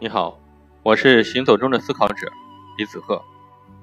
[0.00, 0.40] 你好，
[0.82, 2.30] 我是行走中的思考者
[2.76, 3.24] 李子鹤。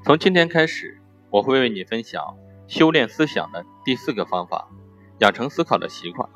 [0.03, 0.99] 从今天开始，
[1.29, 2.35] 我会为你分享
[2.67, 4.67] 修炼思想的第四个方法——
[5.19, 6.29] 养成思考的习惯。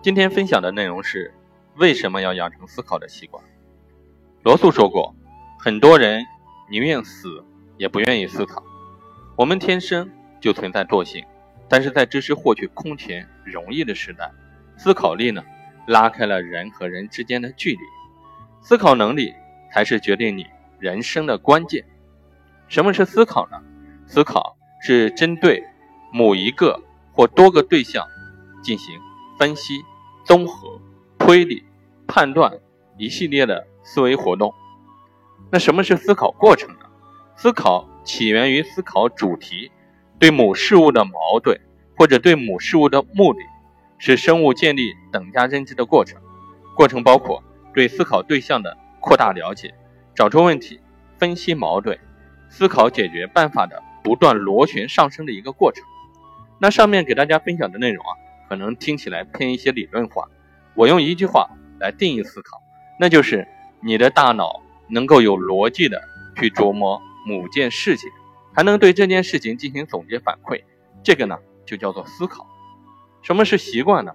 [0.00, 1.34] 今天分享的内容是：
[1.76, 3.44] 为什么要养成思考的习惯？
[4.42, 5.14] 罗素说过，
[5.58, 6.24] 很多人
[6.70, 7.44] 宁愿死
[7.76, 8.64] 也不愿意思考。
[9.36, 10.10] 我们天生
[10.40, 11.22] 就存在惰性，
[11.68, 14.32] 但是在知识获取空前容易的时代，
[14.78, 15.44] 思考力呢，
[15.86, 17.78] 拉开了人和人之间的距离。
[18.60, 19.34] 思考能力
[19.72, 20.46] 才是决定你
[20.78, 21.84] 人生的关键。
[22.68, 23.58] 什么是思考呢？
[24.06, 25.64] 思考是针对
[26.12, 28.06] 某一个或多个对象
[28.62, 28.98] 进行
[29.38, 29.80] 分析、
[30.24, 30.80] 综合、
[31.18, 31.64] 推理、
[32.06, 32.52] 判断
[32.96, 34.54] 一系列的思维活动。
[35.50, 36.86] 那什么是思考过程呢？
[37.36, 39.72] 思考起源于思考主题
[40.18, 41.58] 对某事物的矛盾，
[41.96, 43.40] 或者对某事物的目的，
[43.98, 46.20] 是生物建立等价认知的过程。
[46.76, 47.42] 过程包括。
[47.72, 49.74] 对思考对象的扩大了解，
[50.14, 50.80] 找出问题，
[51.18, 51.98] 分析矛盾，
[52.48, 55.84] 思考解决办法的不断螺旋上升的一个过程。
[56.58, 58.12] 那上面给大家分享的内容啊，
[58.48, 60.28] 可能听起来偏一些理论化。
[60.74, 62.60] 我用一句话来定义思考，
[62.98, 63.46] 那就是
[63.80, 66.02] 你的大脑能够有逻辑的
[66.36, 68.10] 去琢磨某件事情，
[68.52, 70.64] 还能对这件事情进行总结反馈，
[71.02, 72.46] 这个呢就叫做思考。
[73.22, 74.12] 什么是习惯呢？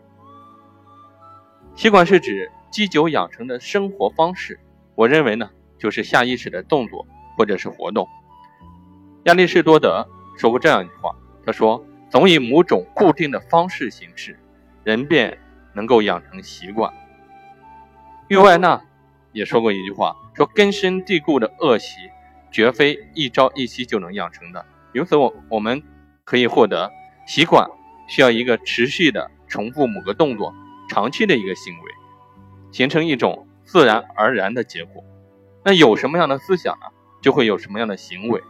[1.76, 2.52] 习惯是指。
[2.76, 4.60] 积久养成的生活方式，
[4.96, 8.06] 我认为呢，就是下意识的动作或者是活动。
[9.24, 10.06] 亚里士多德
[10.38, 14.38] 说过这样一句话，他说：“总以某种固定的方式行事，
[14.84, 15.38] 人便
[15.74, 16.94] 能够养成习惯。”
[18.28, 18.82] 域外纳
[19.32, 21.96] 也说过一句话，说：“根深蒂固的恶习，
[22.52, 25.82] 绝非一朝一夕就能养成的。”由此，我我们
[26.26, 26.92] 可以获得
[27.26, 27.70] 习惯
[28.10, 30.54] 需要一个持续的重复某个动作，
[30.90, 31.95] 长期的一个行为。
[32.76, 35.02] 形成一种自然而然的结果。
[35.64, 36.88] 那有什么样的思想呢？
[37.22, 38.42] 就会有什么样的行为；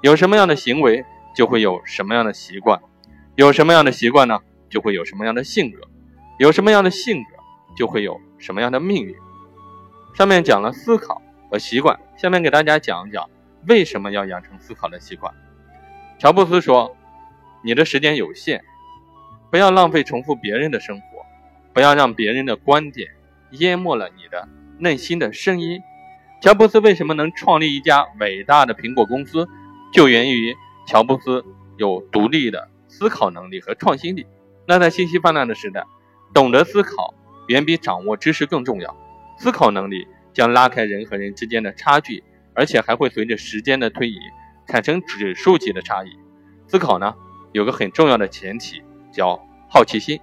[0.00, 1.04] 有什么样的行为，
[1.36, 2.78] 就会有什么样的习惯；
[3.36, 5.80] 有什么样的习惯呢，就会有什么样的性格；
[6.38, 7.30] 有什么样的性格，
[7.76, 9.14] 就会有什么样的命运。
[10.14, 11.20] 上面讲了思考
[11.50, 13.28] 和习惯，下面给大家讲一讲
[13.68, 15.30] 为什么要养成思考的习惯。
[16.18, 16.96] 乔布斯说
[17.62, 18.64] ：“你的时间有限，
[19.50, 21.04] 不要浪费重复别人的生活，
[21.74, 23.10] 不要让别人的观点。”
[23.58, 24.48] 淹没了你的
[24.78, 25.80] 内心的声音。
[26.40, 29.48] 乔布斯为什么能创立一家伟大的苹果公司，
[29.92, 30.54] 就源于
[30.86, 31.44] 乔布斯
[31.78, 34.26] 有独立的思考能力和创新力。
[34.66, 35.84] 那在信息泛滥的时代，
[36.34, 37.14] 懂得思考
[37.48, 38.96] 远比掌握知识更重要。
[39.38, 42.22] 思考能力将拉开人和人之间的差距，
[42.54, 44.18] 而且还会随着时间的推移
[44.66, 46.08] 产生指数级的差异。
[46.66, 47.14] 思考呢，
[47.52, 48.82] 有个很重要的前提，
[49.12, 50.20] 叫好奇心。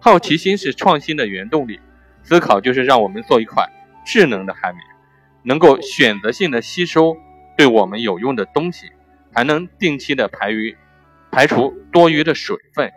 [0.00, 1.80] 好奇心是创新的原动力。
[2.28, 3.66] 思考就是让我们做一款
[4.04, 4.84] 智能的海绵，
[5.44, 7.16] 能够选择性的吸收
[7.56, 8.92] 对我们有用的东西，
[9.32, 10.76] 还能定期的排余
[11.30, 12.92] 排除多余的水分。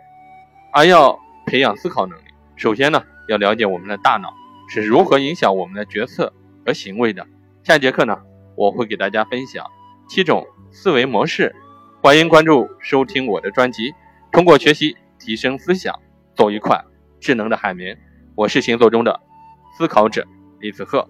[0.70, 2.24] 而要培养思考能力，
[2.56, 4.34] 首先呢，要了解我们的大脑
[4.68, 6.30] 是如何影响我们的决策
[6.66, 7.26] 和行为的。
[7.62, 8.20] 下节课呢，
[8.54, 9.64] 我会给大家分享
[10.10, 11.56] 七种思维模式，
[12.02, 13.94] 欢迎关注收听我的专辑，
[14.30, 15.98] 通过学习提升思想，
[16.34, 16.84] 做一块
[17.18, 17.98] 智能的海绵。
[18.34, 19.20] 我是行走中的
[19.76, 20.26] 思考者
[20.58, 21.06] 李子赫。